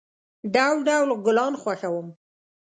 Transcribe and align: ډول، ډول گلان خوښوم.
ډول، 0.53 0.77
ډول 0.87 1.09
گلان 1.25 1.53
خوښوم. 1.61 2.07